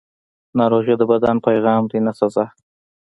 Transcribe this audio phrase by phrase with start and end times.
[0.57, 2.45] ناروغي د بدن پیغام دی، نه سزا.